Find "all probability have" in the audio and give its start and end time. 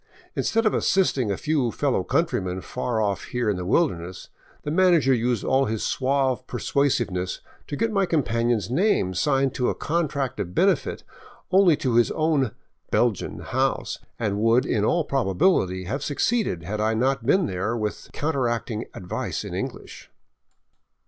14.83-16.03